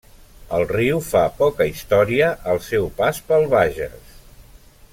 [0.59, 4.17] El riu fa poca història al seu pas pel Bages.